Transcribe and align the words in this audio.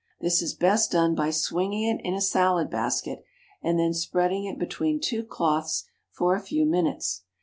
This 0.19 0.41
is 0.41 0.55
best 0.55 0.93
done 0.93 1.13
by 1.13 1.29
swinging 1.29 1.83
it 1.83 2.01
in 2.03 2.15
a 2.15 2.21
salad 2.21 2.71
basket, 2.71 3.23
and 3.61 3.77
then 3.77 3.93
spreading 3.93 4.45
it 4.45 4.57
between 4.57 4.99
two 4.99 5.23
cloths 5.23 5.83
for 6.09 6.33
a 6.35 6.41
few 6.41 6.65
minutes. 6.65 7.21